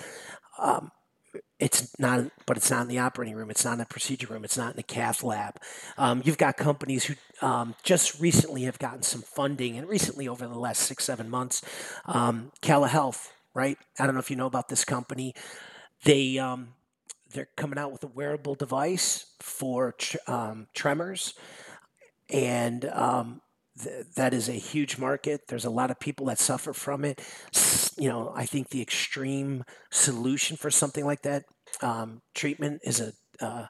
It's 1.60 1.96
not, 2.00 2.30
but 2.46 2.56
it's 2.56 2.70
not 2.70 2.82
in 2.82 2.88
the 2.88 2.98
operating 2.98 3.36
room. 3.36 3.48
It's 3.48 3.64
not 3.64 3.74
in 3.74 3.78
the 3.78 3.84
procedure 3.84 4.26
room. 4.26 4.44
It's 4.44 4.56
not 4.58 4.70
in 4.70 4.76
the 4.76 4.82
cath 4.82 5.22
lab. 5.22 5.60
Um, 5.96 6.20
you've 6.24 6.38
got 6.38 6.56
companies 6.56 7.04
who 7.04 7.14
um, 7.46 7.74
just 7.84 8.20
recently 8.20 8.62
have 8.64 8.78
gotten 8.78 9.02
some 9.02 9.22
funding, 9.22 9.78
and 9.78 9.88
recently 9.88 10.26
over 10.26 10.46
the 10.46 10.58
last 10.58 10.82
six, 10.82 11.04
seven 11.04 11.30
months, 11.30 11.62
um, 12.06 12.50
Health, 12.62 13.32
right? 13.54 13.78
I 14.00 14.06
don't 14.06 14.14
know 14.14 14.20
if 14.20 14.30
you 14.30 14.36
know 14.36 14.46
about 14.46 14.68
this 14.68 14.84
company. 14.84 15.34
They 16.02 16.38
um, 16.38 16.74
they're 17.32 17.48
coming 17.56 17.78
out 17.78 17.92
with 17.92 18.02
a 18.02 18.08
wearable 18.08 18.56
device 18.56 19.26
for 19.40 19.92
tr- 19.92 20.16
um, 20.26 20.66
tremors, 20.74 21.34
and 22.30 22.84
um, 22.86 23.40
th- 23.82 24.06
that 24.16 24.34
is 24.34 24.48
a 24.48 24.52
huge 24.52 24.98
market. 24.98 25.42
There's 25.48 25.64
a 25.64 25.70
lot 25.70 25.90
of 25.90 26.00
people 26.00 26.26
that 26.26 26.38
suffer 26.38 26.72
from 26.72 27.04
it. 27.04 27.20
You 27.98 28.08
know, 28.08 28.32
I 28.34 28.46
think 28.46 28.70
the 28.70 28.82
extreme 28.82 29.64
solution 29.90 30.56
for 30.56 30.70
something 30.70 31.04
like 31.04 31.22
that 31.22 31.44
um, 31.82 32.22
treatment 32.34 32.80
is 32.84 33.00
a 33.00 33.12
uh, 33.40 33.66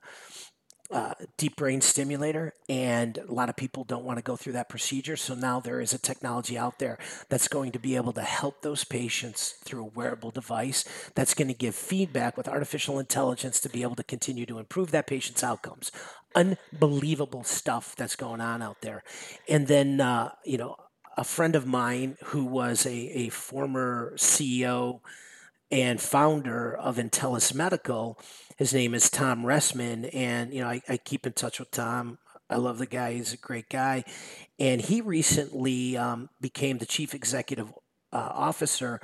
uh, 0.90 1.14
deep 1.38 1.56
brain 1.56 1.80
stimulator, 1.80 2.52
and 2.68 3.18
a 3.18 3.32
lot 3.32 3.49
of 3.49 3.56
people 3.56 3.84
don't 3.84 4.04
want 4.04 4.18
to 4.18 4.23
go 4.23 4.37
through 4.37 4.52
that 4.52 4.68
procedure. 4.68 5.16
So 5.16 5.34
now 5.34 5.58
there 5.58 5.80
is 5.80 5.94
a 5.94 5.99
technology 5.99 6.58
out 6.58 6.78
there 6.78 6.99
that's 7.30 7.49
going 7.49 7.73
to 7.73 7.78
be 7.78 7.96
able 7.96 8.12
to 8.12 8.23
help 8.23 8.61
those 8.61 8.84
patients 8.84 9.54
through 9.64 9.82
a 9.82 9.88
wearable 9.88 10.30
device 10.30 10.84
that's 11.14 11.34
going 11.34 11.49
to 11.49 11.54
give 11.54 11.75
feedback 11.75 12.37
with 12.37 12.49
artificial 12.49 12.99
intelligence 12.99 13.61
to 13.61 13.70
be 13.70 13.82
able 13.82 13.96
to 13.96 14.04
continue 14.04 14.44
to 14.46 14.58
improve 14.58 14.90
that 14.90 15.06
patient's 15.06 15.42
outcomes. 15.42 15.90
Unbelievable 16.34 17.44
stuff 17.44 17.94
that's 17.96 18.16
going 18.16 18.40
on 18.40 18.62
out 18.62 18.80
there. 18.80 19.02
And 19.48 19.66
then, 19.66 20.00
uh, 20.00 20.32
you 20.44 20.58
know, 20.58 20.76
a 21.16 21.24
friend 21.24 21.54
of 21.54 21.66
mine 21.66 22.16
who 22.24 22.44
was 22.44 22.86
a, 22.86 22.92
a 22.92 23.28
former 23.28 24.14
CEO 24.16 25.00
and 25.70 26.00
founder 26.00 26.74
of 26.74 26.96
Intellis 26.96 27.54
Medical. 27.54 28.18
His 28.56 28.72
name 28.72 28.94
is 28.94 29.10
Tom 29.10 29.42
Ressman, 29.42 30.08
and 30.14 30.52
you 30.52 30.60
know 30.60 30.68
I, 30.68 30.82
I 30.88 30.96
keep 30.96 31.26
in 31.26 31.32
touch 31.32 31.58
with 31.58 31.70
Tom. 31.70 32.18
I 32.50 32.56
love 32.56 32.78
the 32.78 32.86
guy; 32.86 33.14
he's 33.14 33.32
a 33.32 33.38
great 33.38 33.68
guy, 33.68 34.04
and 34.58 34.80
he 34.80 35.00
recently 35.00 35.96
um, 35.96 36.30
became 36.40 36.78
the 36.78 36.86
chief 36.86 37.14
executive 37.14 37.72
uh, 38.12 38.30
officer 38.32 39.00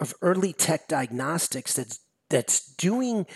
of 0.00 0.14
EarliTec 0.20 0.88
Diagnostics. 0.88 1.74
That's 1.74 2.00
that's 2.30 2.74
doing 2.74 3.26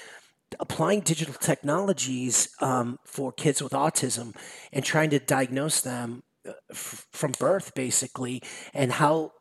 applying 0.61 1.01
digital 1.01 1.35
technologies 1.35 2.49
um, 2.61 2.99
for 3.05 3.33
kids 3.33 3.63
with 3.63 3.73
autism 3.73 4.35
and 4.73 4.85
trying 4.85 5.11
to 5.11 5.19
diagnose 5.19 5.81
them 5.81 6.23
uh, 6.49 6.53
f- 6.71 7.07
from 7.13 7.33
birth, 7.33 7.75
basically, 7.75 8.43
and 8.73 8.93
how 8.93 9.33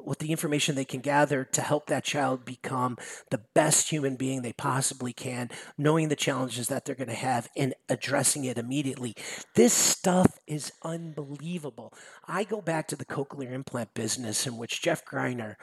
with 0.00 0.18
the 0.18 0.30
information 0.30 0.74
they 0.74 0.84
can 0.84 1.00
gather 1.00 1.44
to 1.44 1.60
help 1.60 1.86
that 1.86 2.04
child 2.04 2.44
become 2.44 2.96
the 3.30 3.42
best 3.54 3.90
human 3.90 4.16
being 4.16 4.42
they 4.42 4.52
possibly 4.52 5.12
can, 5.12 5.50
knowing 5.76 6.08
the 6.08 6.16
challenges 6.16 6.68
that 6.68 6.84
they're 6.84 6.94
going 6.94 7.08
to 7.08 7.14
have 7.14 7.48
and 7.56 7.74
addressing 7.88 8.44
it 8.44 8.58
immediately. 8.58 9.14
This 9.54 9.72
stuff 9.72 10.38
is 10.46 10.72
unbelievable. 10.82 11.92
I 12.26 12.44
go 12.44 12.60
back 12.60 12.88
to 12.88 12.96
the 12.96 13.04
cochlear 13.04 13.52
implant 13.52 13.94
business 13.94 14.46
in 14.46 14.56
which 14.56 14.82
Jeff 14.82 15.04
Greiner, 15.04 15.56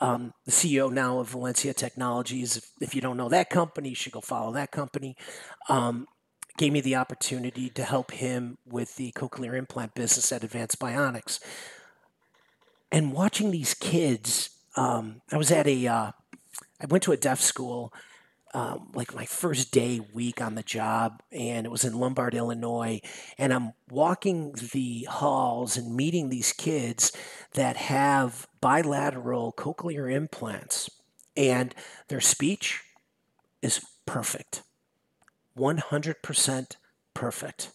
um, 0.00 0.32
the 0.44 0.52
CEO 0.52 0.92
now 0.92 1.18
of 1.18 1.30
Valencia 1.30 1.74
Technologies, 1.74 2.56
if, 2.56 2.70
if 2.80 2.94
you 2.94 3.00
don't 3.00 3.16
know 3.16 3.28
that 3.28 3.50
company, 3.50 3.90
you 3.90 3.94
should 3.94 4.12
go 4.12 4.20
follow 4.20 4.52
that 4.52 4.70
company. 4.70 5.16
Um, 5.68 6.06
gave 6.56 6.72
me 6.72 6.80
the 6.80 6.96
opportunity 6.96 7.70
to 7.70 7.84
help 7.84 8.10
him 8.10 8.58
with 8.66 8.96
the 8.96 9.12
cochlear 9.12 9.56
implant 9.56 9.94
business 9.94 10.32
at 10.32 10.42
Advanced 10.42 10.80
Bionics 10.80 11.38
and 12.90 13.12
watching 13.12 13.50
these 13.50 13.74
kids 13.74 14.50
um, 14.76 15.20
i 15.30 15.36
was 15.36 15.50
at 15.50 15.66
a 15.66 15.86
uh, 15.86 16.10
i 16.80 16.86
went 16.88 17.02
to 17.02 17.12
a 17.12 17.16
deaf 17.16 17.40
school 17.40 17.92
um, 18.54 18.90
like 18.94 19.14
my 19.14 19.24
first 19.24 19.72
day 19.72 20.00
week 20.12 20.40
on 20.40 20.54
the 20.54 20.62
job 20.62 21.22
and 21.30 21.66
it 21.66 21.70
was 21.70 21.84
in 21.84 21.98
lombard 21.98 22.34
illinois 22.34 23.00
and 23.36 23.52
i'm 23.52 23.72
walking 23.90 24.52
the 24.72 25.04
halls 25.10 25.76
and 25.76 25.94
meeting 25.94 26.28
these 26.28 26.52
kids 26.52 27.12
that 27.54 27.76
have 27.76 28.46
bilateral 28.60 29.52
cochlear 29.52 30.12
implants 30.12 30.90
and 31.36 31.74
their 32.08 32.20
speech 32.20 32.82
is 33.62 33.84
perfect 34.06 34.62
100% 35.56 36.76
perfect 37.14 37.72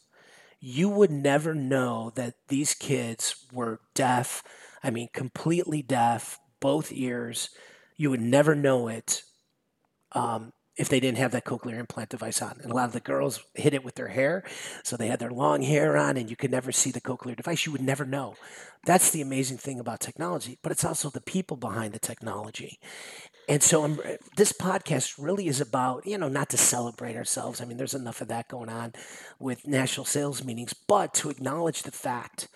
you 0.60 0.88
would 0.88 1.12
never 1.12 1.53
know 1.53 2.12
that 2.15 2.36
these 2.48 2.74
kids 2.74 3.46
were 3.51 3.82
deaf 3.94 4.42
I 4.84 4.92
mean, 4.92 5.08
completely 5.13 5.82
deaf, 5.82 6.39
both 6.60 6.92
ears. 6.92 7.50
You 7.96 8.10
would 8.10 8.22
never 8.22 8.53
know 8.53 8.89
it 8.89 9.24
um, 10.12 10.51
if 10.75 10.89
they 10.89 11.00
didn't 11.00 11.20
have 11.20 11.32
that 11.32 11.46
cochlear 11.46 11.77
implant 11.77 12.10
device 12.10 12.42
on. 12.42 12.60
And 12.62 12.72
a 12.72 12.75
lot 12.75 12.86
of 12.86 12.94
the 12.94 13.00
girls 13.00 13.44
hid 13.53 13.74
it 13.74 13.84
with 13.84 13.96
their 13.96 14.08
hair. 14.08 14.44
So 14.84 14.98
they 14.98 15.08
had 15.08 15.20
their 15.20 15.32
long 15.32 15.62
hair 15.62 15.96
on 15.96 16.18
and 16.18 16.30
you 16.30 16.36
could 16.36 16.51
never 16.51 16.72
see 16.72 16.92
the 16.92 17.01
cochlear 17.01 17.36
device. 17.36 17.65
You 17.65 17.72
would 17.72 17.82
never 17.82 18.06
know. 18.06 18.36
That's 18.86 19.12
the 19.12 19.22
amazing 19.22 19.58
thing 19.58 19.80
about 19.80 20.00
technology, 20.00 20.58
but 20.62 20.72
it's 20.72 20.84
also 20.84 21.10
the 21.10 21.22
people 21.22 21.58
behind 21.58 21.94
the 21.94 22.00
technology. 22.00 22.80
And 23.48 23.62
so 23.62 23.84
I'm, 23.84 24.00
this 24.36 24.51
podcast 24.51 25.15
really 25.18 25.48
is 25.48 25.62
about, 25.62 26.06
you 26.06 26.18
know, 26.18 26.27
not 26.27 26.50
to 26.50 26.58
celebrate 26.58 27.15
ourselves. 27.15 27.62
I 27.62 27.65
mean, 27.65 27.77
there's 27.77 27.94
enough 27.94 28.22
of 28.22 28.27
that 28.30 28.48
going 28.48 28.70
on 28.70 28.94
with 29.39 29.68
national 29.68 30.06
sales 30.06 30.44
meetings, 30.44 30.74
but 30.74 31.13
to 31.15 31.30
acknowledge 31.30 31.84
the 31.84 31.92
fact 31.92 32.48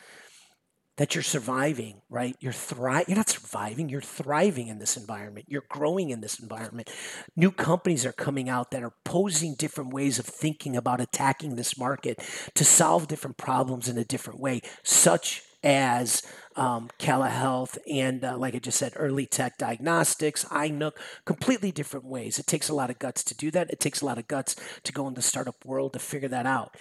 that 0.97 1.13
you're 1.13 1.23
surviving, 1.23 2.01
right? 2.09 2.35
You're 2.39 2.53
thri- 2.53 3.05
you're 3.07 3.17
not 3.17 3.29
surviving, 3.29 3.87
you're 3.87 4.01
thriving 4.01 4.67
in 4.67 4.79
this 4.79 4.97
environment. 4.97 5.45
You're 5.47 5.63
growing 5.69 6.09
in 6.09 6.21
this 6.21 6.39
environment. 6.39 6.89
New 7.35 7.51
companies 7.51 8.05
are 8.05 8.13
coming 8.13 8.49
out 8.49 8.71
that 8.71 8.83
are 8.83 8.93
posing 9.05 9.55
different 9.55 9.93
ways 9.93 10.17
of 10.19 10.25
thinking 10.25 10.75
about 10.75 10.99
attacking 10.99 11.55
this 11.55 11.77
market 11.77 12.19
to 12.55 12.65
solve 12.65 13.07
different 13.07 13.37
problems 13.37 13.87
in 13.87 13.97
a 13.97 14.03
different 14.03 14.39
way, 14.39 14.61
such 14.83 15.43
as 15.63 16.23
um, 16.55 16.89
Health 16.99 17.77
and, 17.91 18.23
uh, 18.23 18.37
like 18.37 18.55
I 18.55 18.59
just 18.59 18.79
said, 18.79 18.93
EarliTec 18.93 19.57
Diagnostics, 19.57 20.45
Eyenuk, 20.45 20.93
completely 21.25 21.71
different 21.71 22.05
ways. 22.05 22.39
It 22.39 22.47
takes 22.47 22.69
a 22.69 22.73
lot 22.73 22.89
of 22.89 22.97
guts 22.97 23.23
to 23.25 23.35
do 23.35 23.51
that. 23.51 23.69
It 23.69 23.79
takes 23.79 24.01
a 24.01 24.05
lot 24.05 24.17
of 24.17 24.27
guts 24.27 24.55
to 24.83 24.91
go 24.91 25.07
in 25.07 25.13
the 25.13 25.21
startup 25.21 25.63
world 25.65 25.93
to 25.93 25.99
figure 25.99 26.29
that 26.29 26.47
out. 26.47 26.75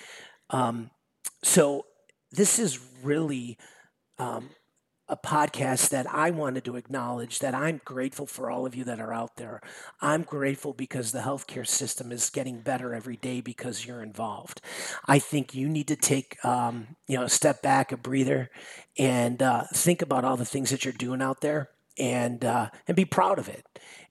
Um, 0.50 0.90
so 1.42 1.85
this 2.32 2.58
is 2.58 2.78
really 3.02 3.58
um, 4.18 4.50
a 5.08 5.16
podcast 5.16 5.90
that 5.90 6.12
I 6.12 6.30
wanted 6.30 6.64
to 6.64 6.76
acknowledge 6.76 7.38
that 7.38 7.54
I'm 7.54 7.80
grateful 7.85 8.26
for 8.26 8.50
all 8.50 8.66
of 8.66 8.75
you 8.75 8.82
that 8.85 8.99
are 8.99 9.12
out 9.12 9.37
there. 9.37 9.61
I'm 10.00 10.23
grateful 10.23 10.73
because 10.73 11.12
the 11.12 11.20
healthcare 11.20 11.66
system 11.66 12.11
is 12.11 12.28
getting 12.28 12.61
better 12.61 12.92
every 12.92 13.16
day 13.16 13.40
because 13.40 13.87
you're 13.87 14.02
involved. 14.02 14.61
I 15.06 15.20
think 15.20 15.54
you 15.54 15.68
need 15.68 15.87
to 15.88 15.96
take, 15.96 16.44
um, 16.44 16.96
you 17.06 17.16
know, 17.16 17.25
a 17.25 17.28
step 17.28 17.62
back, 17.62 17.92
a 17.92 17.96
breather, 17.96 18.50
and 18.99 19.40
uh, 19.42 19.64
think 19.73 20.02
about 20.02 20.25
all 20.25 20.37
the 20.37 20.44
things 20.44 20.70
that 20.70 20.85
you're 20.85 20.92
doing 20.92 21.23
out 21.23 21.40
there, 21.40 21.70
and 21.96 22.44
uh, 22.44 22.70
and 22.88 22.96
be 22.96 23.04
proud 23.04 23.38
of 23.38 23.49
it. 23.49 23.64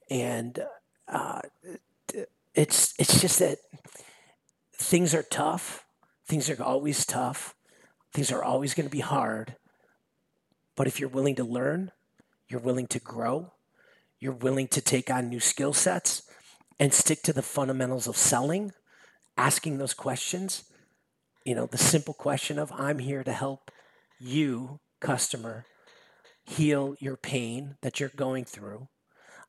And 0.10 0.64
uh, 1.10 1.42
it's 2.54 2.94
it's 2.98 3.20
just 3.20 3.40
that 3.40 3.58
things 4.74 5.14
are 5.14 5.24
tough. 5.24 5.84
Things 6.26 6.50
are 6.50 6.64
always 6.64 7.06
tough. 7.06 7.54
Things 8.14 8.32
are 8.32 8.44
always 8.44 8.74
going 8.74 8.88
to 8.88 8.92
be 8.92 9.02
hard 9.02 9.58
but 10.76 10.88
if 10.88 11.00
you're 11.00 11.10
willing 11.10 11.36
to 11.36 11.44
learn, 11.44 11.92
you're 12.48 12.60
willing 12.60 12.88
to 12.88 13.00
grow, 13.00 13.54
you're 14.20 14.34
willing 14.34 14.68
to 14.70 14.82
take 14.82 15.10
on 15.10 15.30
new 15.30 15.40
skill 15.40 15.74
sets 15.74 16.24
and 16.80 16.94
stick 16.94 17.22
to 17.24 17.34
the 17.34 17.42
fundamentals 17.42 18.08
of 18.08 18.18
selling, 18.18 18.72
asking 19.38 19.78
those 19.78 19.94
questions, 19.94 20.66
you 21.46 21.56
know, 21.56 21.66
the 21.66 21.78
simple 21.78 22.14
question 22.14 22.60
of 22.60 22.72
I'm 22.72 23.00
here 23.00 23.24
to 23.24 23.32
help 23.32 23.72
you, 24.20 24.80
customer, 25.00 25.66
heal 26.44 26.96
your 27.00 27.18
pain 27.18 27.76
that 27.82 28.00
you're 28.00 28.10
going 28.10 28.46
through 28.46 28.88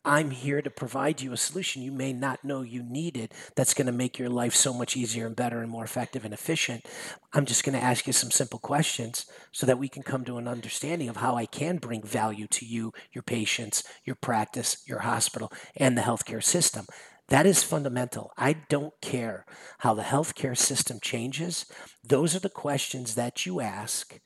I'm 0.06 0.30
here 0.30 0.62
to 0.62 0.70
provide 0.70 1.20
you 1.20 1.32
a 1.32 1.36
solution 1.36 1.82
you 1.82 1.90
may 1.90 2.12
not 2.12 2.44
know 2.44 2.62
you 2.62 2.80
needed 2.84 3.34
that's 3.56 3.74
going 3.74 3.86
to 3.86 3.92
make 3.92 4.20
your 4.20 4.28
life 4.28 4.54
so 4.54 4.72
much 4.72 4.96
easier 4.96 5.26
and 5.26 5.34
better 5.34 5.60
and 5.60 5.68
more 5.68 5.82
effective 5.82 6.24
and 6.24 6.32
efficient. 6.32 6.86
I'm 7.32 7.44
just 7.44 7.64
going 7.64 7.76
to 7.76 7.84
ask 7.84 8.06
you 8.06 8.12
some 8.12 8.30
simple 8.30 8.60
questions 8.60 9.26
so 9.50 9.66
that 9.66 9.80
we 9.80 9.88
can 9.88 10.04
come 10.04 10.24
to 10.26 10.38
an 10.38 10.46
understanding 10.46 11.08
of 11.08 11.16
how 11.16 11.34
I 11.34 11.44
can 11.44 11.78
bring 11.78 12.04
value 12.04 12.46
to 12.46 12.64
you, 12.64 12.92
your 13.12 13.22
patients, 13.22 13.82
your 14.04 14.14
practice, 14.14 14.76
your 14.86 15.00
hospital, 15.00 15.52
and 15.76 15.98
the 15.98 16.02
healthcare 16.02 16.42
system. 16.42 16.86
That 17.26 17.44
is 17.44 17.64
fundamental. 17.64 18.30
I 18.38 18.52
don't 18.52 18.94
care 19.00 19.44
how 19.78 19.94
the 19.94 20.02
healthcare 20.02 20.56
system 20.56 21.00
changes. 21.02 21.66
Those 22.04 22.36
are 22.36 22.40
the 22.40 22.48
questions 22.48 23.16
that 23.16 23.44
you 23.44 23.60
ask 23.60 24.20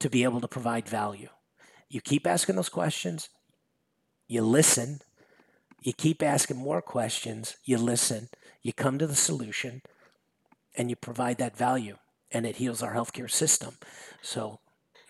to 0.00 0.10
be 0.10 0.22
able 0.22 0.42
to 0.42 0.48
provide 0.48 0.86
value. 0.86 1.30
You 1.88 2.02
keep 2.02 2.26
asking 2.26 2.56
those 2.56 2.68
questions, 2.68 3.30
you 4.26 4.42
listen, 4.42 5.00
you 5.84 5.92
keep 5.92 6.22
asking 6.22 6.56
more 6.56 6.82
questions, 6.82 7.56
you 7.64 7.78
listen, 7.78 8.28
you 8.62 8.72
come 8.72 8.98
to 8.98 9.06
the 9.06 9.14
solution, 9.14 9.82
and 10.76 10.90
you 10.90 10.96
provide 10.96 11.38
that 11.38 11.56
value, 11.56 11.98
and 12.32 12.46
it 12.46 12.56
heals 12.56 12.82
our 12.82 12.94
healthcare 12.94 13.30
system. 13.30 13.76
So, 14.22 14.60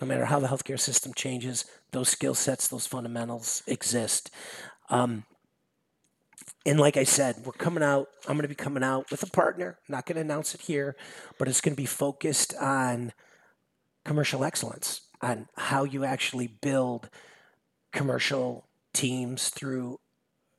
no 0.00 0.06
matter 0.06 0.26
how 0.26 0.40
the 0.40 0.48
healthcare 0.48 0.78
system 0.78 1.14
changes, 1.14 1.64
those 1.92 2.08
skill 2.08 2.34
sets, 2.34 2.66
those 2.66 2.86
fundamentals 2.86 3.62
exist. 3.66 4.30
Um, 4.90 5.24
and 6.66 6.80
like 6.80 6.96
I 6.96 7.04
said, 7.04 7.36
we're 7.44 7.52
coming 7.52 7.82
out. 7.82 8.08
I'm 8.26 8.34
going 8.34 8.42
to 8.42 8.48
be 8.48 8.54
coming 8.54 8.82
out 8.82 9.10
with 9.10 9.22
a 9.22 9.30
partner. 9.30 9.78
Not 9.88 10.06
going 10.06 10.16
to 10.16 10.22
announce 10.22 10.54
it 10.54 10.62
here, 10.62 10.96
but 11.38 11.46
it's 11.46 11.60
going 11.60 11.74
to 11.74 11.80
be 11.80 11.86
focused 11.86 12.54
on 12.56 13.12
commercial 14.04 14.44
excellence, 14.44 15.02
on 15.22 15.48
how 15.56 15.84
you 15.84 16.04
actually 16.04 16.48
build 16.48 17.08
commercial 17.92 18.66
teams 18.92 19.48
through, 19.50 20.00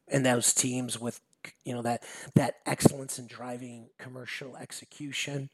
and 0.07 0.25
those 0.25 0.53
teams 0.53 0.99
with 0.99 1.21
you 1.63 1.73
know 1.73 1.81
that 1.81 2.03
that 2.33 2.55
excellence 2.65 3.19
in 3.19 3.27
driving 3.27 3.89
commercial 3.99 4.57
execution, 4.57 5.49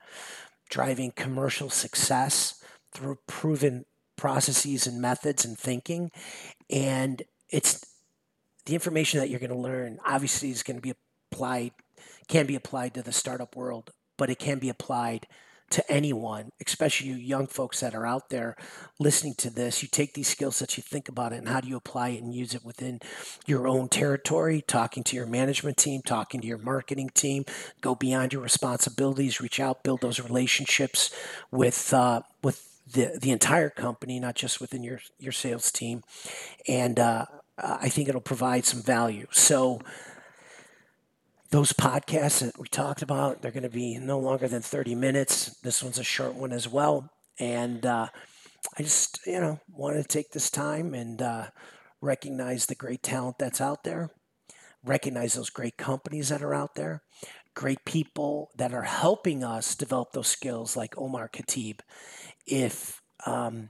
driving 0.70 1.12
commercial 1.12 1.70
success 1.70 2.64
through 2.94 3.18
proven 3.28 3.86
processes 4.16 4.88
and 4.88 5.02
methods 5.02 5.44
and 5.46 5.58
thinking, 5.58 6.12
and 6.70 7.24
it's 7.50 7.86
the 8.66 8.74
information 8.74 9.20
that 9.20 9.30
you're 9.30 9.40
going 9.40 9.52
to 9.52 9.58
learn 9.58 10.00
obviously 10.06 10.50
is 10.50 10.64
going 10.64 10.78
to 10.78 10.82
be 10.82 10.94
applied 11.32 11.72
can 12.28 12.46
be 12.46 12.56
applied 12.56 12.94
to 12.94 13.02
the 13.02 13.12
startup 13.12 13.56
world 13.56 13.92
but 14.18 14.30
it 14.30 14.40
can 14.40 14.60
be 14.60 14.70
applied 14.70 15.28
to 15.72 15.92
anyone 15.92 16.52
especially 16.66 17.08
you 17.08 17.16
young 17.16 17.48
folks 17.48 17.80
that 17.80 17.96
are 17.96 18.06
out 18.06 18.30
there 18.30 18.56
listening 19.00 19.34
to 19.34 19.50
this 19.50 19.82
you 19.82 19.88
take 19.88 20.14
these 20.14 20.28
skills 20.28 20.60
that 20.60 20.78
you 20.78 20.84
think 20.84 21.10
about 21.10 21.34
it 21.34 21.38
and 21.38 21.50
how 21.50 21.60
do 21.60 21.68
you 21.68 21.76
apply 21.76 22.10
it 22.10 22.22
and 22.22 22.34
use 22.34 22.54
it 22.54 22.64
within 22.64 23.00
your 23.46 23.68
own 23.68 23.90
territory 23.90 24.64
talking 24.68 25.04
to 25.04 25.16
your 25.16 25.26
management 25.26 25.78
team 25.78 26.02
talking 26.06 26.42
to 26.42 26.48
your 26.48 26.58
marketing 26.58 27.10
team 27.14 27.44
go 27.82 27.96
beyond 27.96 28.34
your 28.34 28.42
responsibilities 28.42 29.42
reach 29.42 29.60
out 29.60 29.84
build 29.84 30.02
those 30.02 30.20
relationships 30.20 31.10
with 31.52 31.94
uh, 31.94 32.22
with 32.44 32.68
the, 32.94 33.18
the 33.20 33.32
entire 33.32 33.70
company, 33.70 34.20
not 34.20 34.36
just 34.36 34.60
within 34.60 34.84
your, 34.84 35.00
your 35.20 35.32
sales 35.32 35.72
team. 35.72 36.04
And 36.68 37.00
uh, 37.00 37.26
I 37.58 37.90
think 37.90 38.10
it'll 38.10 38.22
provide 38.22 38.66
some 38.66 38.82
value. 38.82 39.28
So, 39.32 39.82
those 41.52 41.74
podcasts 41.74 42.40
that 42.40 42.58
we 42.58 42.68
talked 42.68 43.02
about, 43.02 43.42
they're 43.42 43.52
going 43.52 43.64
to 43.64 43.70
be 43.70 43.98
no 43.98 44.18
longer 44.18 44.48
than 44.48 44.62
30 44.62 44.96
minutes. 44.96 45.58
This 45.62 45.84
one's 45.84 46.00
a 46.00 46.04
short 46.04 46.34
one 46.34 46.54
as 46.54 46.68
well. 46.68 47.10
And 47.40 47.86
uh, 47.86 48.08
I 48.78 48.84
just, 48.84 49.20
you 49.28 49.40
know, 49.40 49.60
wanted 49.70 50.02
to 50.02 50.08
take 50.08 50.32
this 50.32 50.50
time 50.50 50.94
and 50.94 51.22
uh, 51.22 51.48
recognize 52.00 52.66
the 52.66 52.76
great 52.76 53.04
talent 53.04 53.38
that's 53.38 53.60
out 53.60 53.84
there, 53.84 54.12
recognize 54.84 55.34
those 55.34 55.50
great 55.50 55.78
companies 55.78 56.30
that 56.30 56.42
are 56.42 56.54
out 56.54 56.76
there, 56.76 57.04
great 57.54 57.84
people 57.84 58.50
that 58.56 58.74
are 58.74 58.84
helping 58.84 59.44
us 59.44 59.76
develop 59.76 60.14
those 60.14 60.28
skills, 60.28 60.78
like 60.78 60.98
Omar 60.98 61.30
Khateeb. 61.30 61.82
If 62.48 63.02
um, 63.26 63.70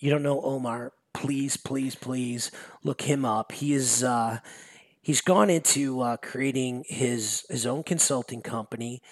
you 0.00 0.10
don't 0.10 0.24
know 0.24 0.42
Omar, 0.42 0.92
please, 1.14 1.56
please, 1.56 1.94
please 1.94 2.50
look 2.82 3.02
him 3.02 3.24
up. 3.24 3.52
He 3.52 3.72
is 3.72 4.02
uh, 4.02 4.40
he's 5.02 5.20
gone 5.20 5.50
into 5.50 6.00
uh, 6.00 6.16
creating 6.16 6.84
his 6.86 7.44
his 7.50 7.66
own 7.66 7.82
consulting 7.82 8.40
company, 8.40 9.02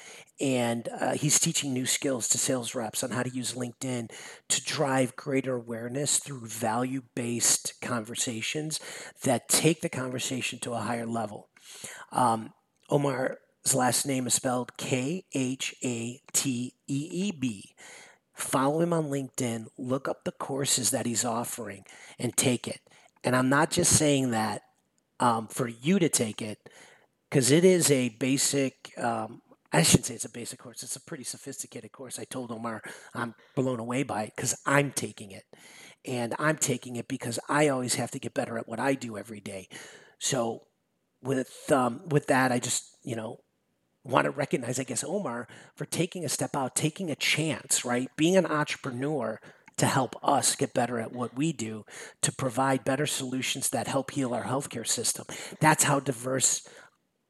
and 0.41 0.89
uh, 0.89 1.13
he's 1.15 1.39
teaching 1.39 1.75
new 1.75 1.87
skills 1.87 2.29
to 2.29 2.39
sales 2.39 2.75
reps 2.75 3.03
on 3.05 3.11
how 3.11 3.23
to 3.23 3.31
use 3.31 3.55
LinkedIn 3.55 4.11
to 4.49 4.65
drive 4.65 5.17
greater 5.17 5.57
awareness 5.57 6.19
through 6.19 6.47
value 6.47 7.03
based 7.15 7.75
conversations 7.83 8.81
that 9.25 9.49
take 9.49 9.81
the 9.81 9.89
conversation 9.89 10.59
to 10.61 10.73
a 10.73 10.81
higher 10.81 11.07
level. 11.07 11.49
Um, 12.13 12.53
Omar's 12.89 13.75
last 13.75 14.07
name 14.07 14.27
is 14.27 14.35
spelled 14.35 14.77
K 14.77 15.25
H 15.35 15.75
A 15.85 16.21
T 16.33 16.75
E 16.87 17.09
E 17.13 17.33
B 17.33 17.75
follow 18.41 18.81
him 18.81 18.93
on 18.93 19.11
LinkedIn, 19.11 19.67
look 19.77 20.09
up 20.09 20.25
the 20.25 20.33
courses 20.33 20.91
that 20.91 21.07
he's 21.07 21.25
offering, 21.25 21.85
and 22.19 22.37
take 22.37 22.67
it. 22.67 22.81
And 23.23 23.37
I'm 23.37 23.49
not 23.49 23.71
just 23.71 23.93
saying 23.93 24.31
that 24.31 24.63
um, 25.21 25.47
for 25.47 25.69
you 25.69 25.99
to 26.01 26.09
take 26.09 26.43
it, 26.43 26.59
because 27.31 27.51
it 27.51 27.65
is 27.65 27.91
a 27.91 28.09
basic. 28.09 28.93
Um, 28.99 29.43
I 29.73 29.83
shouldn't 29.83 30.07
say 30.07 30.15
it's 30.15 30.25
a 30.25 30.31
basic 30.31 30.59
course. 30.59 30.83
It's 30.83 30.97
a 30.97 31.01
pretty 31.01 31.23
sophisticated 31.23 31.93
course. 31.93 32.19
I 32.19 32.25
told 32.25 32.51
Omar 32.51 32.83
I'm 33.15 33.37
blown 33.55 33.79
away 33.79 34.03
by 34.03 34.25
it 34.25 34.33
because 34.35 34.61
I'm 34.67 34.91
taking 34.91 35.31
it, 35.31 35.45
and 36.05 36.35
I'm 36.39 36.57
taking 36.57 36.97
it 36.97 37.07
because 37.07 37.39
I 37.49 37.69
always 37.69 37.95
have 37.95 38.11
to 38.11 38.19
get 38.19 38.35
better 38.35 38.59
at 38.59 38.69
what 38.69 38.81
I 38.81 38.95
do 38.95 39.17
every 39.17 39.41
day. 39.41 39.69
So, 40.19 40.67
with 41.23 41.71
um, 41.71 42.03
with 42.09 42.27
that, 42.27 42.51
I 42.51 42.59
just 42.59 42.97
you 43.05 43.15
know 43.15 43.39
want 44.05 44.25
to 44.25 44.31
recognize, 44.31 44.81
I 44.81 44.85
guess, 44.85 45.05
Omar 45.05 45.47
for 45.77 45.85
taking 45.85 46.25
a 46.25 46.29
step 46.29 46.57
out, 46.57 46.75
taking 46.75 47.11
a 47.11 47.17
chance, 47.17 47.85
right? 47.85 48.09
Being 48.17 48.37
an 48.37 48.47
entrepreneur 48.47 49.41
to 49.81 49.87
help 49.87 50.15
us 50.23 50.57
get 50.57 50.75
better 50.75 51.01
at 51.01 51.13
what 51.13 51.35
we 51.35 51.55
do, 51.55 51.87
to 52.21 52.31
provide 52.31 52.85
better 52.85 53.07
solutions 53.07 53.71
that 53.71 53.89
help 53.89 54.11
heal 54.11 54.35
our 54.35 54.45
healthcare 54.45 54.87
system. 54.87 55.25
That's 55.59 55.85
how 55.85 56.01
diverse 56.01 56.69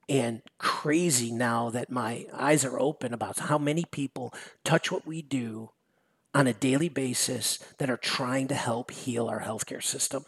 and 0.09 0.43
crazy 0.59 1.31
now 1.31 1.71
that 1.71 1.91
my 1.91 2.27
eyes 2.35 2.65
are 2.65 2.81
open 2.81 3.15
about 3.15 3.39
how 3.39 3.57
many 3.57 3.85
people 3.93 4.35
touch 4.65 4.91
what 4.91 5.07
we 5.07 5.23
do 5.23 5.71
on 6.35 6.49
a 6.49 6.53
daily 6.53 6.89
basis 6.89 7.61
that 7.79 7.89
are 7.89 7.97
trying 7.97 8.49
to 8.49 8.57
help 8.57 8.91
heal 8.91 9.29
our 9.29 9.43
healthcare 9.43 9.83
system. 9.83 10.25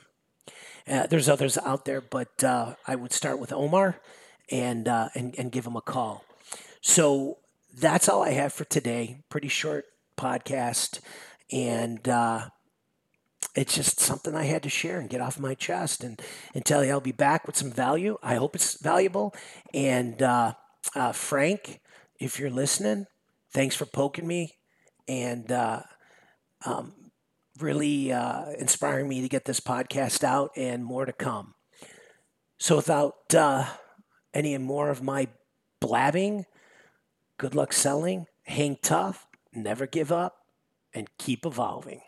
Uh, 0.86 1.08
there's 1.08 1.28
others 1.28 1.58
out 1.58 1.84
there, 1.86 2.00
but 2.00 2.44
uh, 2.44 2.76
I 2.86 2.94
would 2.94 3.12
start 3.12 3.40
with 3.40 3.52
Omar 3.52 3.98
and, 4.48 4.86
uh, 4.86 5.08
and 5.16 5.34
and 5.36 5.50
give 5.50 5.66
him 5.66 5.76
a 5.76 5.80
call. 5.80 6.24
So 6.80 7.38
that's 7.76 8.08
all 8.08 8.22
I 8.22 8.30
have 8.30 8.52
for 8.52 8.64
today. 8.64 9.18
Pretty 9.28 9.48
short 9.48 9.86
podcast. 10.16 11.00
And 11.52 12.08
uh, 12.08 12.48
it's 13.54 13.74
just 13.74 14.00
something 14.00 14.34
I 14.34 14.44
had 14.44 14.62
to 14.62 14.68
share 14.68 14.98
and 14.98 15.10
get 15.10 15.20
off 15.20 15.38
my 15.38 15.54
chest 15.54 16.02
and, 16.02 16.20
and 16.54 16.64
tell 16.64 16.84
you 16.84 16.92
I'll 16.92 17.00
be 17.00 17.12
back 17.12 17.46
with 17.46 17.56
some 17.56 17.70
value. 17.70 18.18
I 18.22 18.36
hope 18.36 18.54
it's 18.54 18.80
valuable. 18.80 19.34
And 19.74 20.22
uh, 20.22 20.54
uh, 20.94 21.12
Frank, 21.12 21.80
if 22.18 22.38
you're 22.38 22.50
listening, 22.50 23.06
thanks 23.52 23.76
for 23.76 23.84
poking 23.84 24.26
me 24.26 24.54
and 25.06 25.50
uh, 25.52 25.82
um, 26.64 26.94
really 27.60 28.12
uh, 28.12 28.50
inspiring 28.58 29.08
me 29.08 29.20
to 29.20 29.28
get 29.28 29.44
this 29.44 29.60
podcast 29.60 30.24
out 30.24 30.50
and 30.56 30.84
more 30.84 31.04
to 31.04 31.12
come. 31.12 31.54
So, 32.58 32.76
without 32.76 33.34
uh, 33.34 33.66
any 34.32 34.56
more 34.56 34.88
of 34.88 35.02
my 35.02 35.26
blabbing, 35.80 36.46
Good 37.38 37.56
luck 37.56 37.72
selling, 37.72 38.26
hang 38.44 38.76
tough, 38.82 39.26
never 39.52 39.86
give 39.86 40.12
up, 40.12 40.41
and 40.94 41.08
keep 41.18 41.46
evolving. 41.46 42.02